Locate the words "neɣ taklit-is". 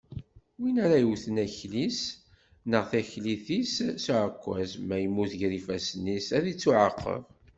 2.69-3.75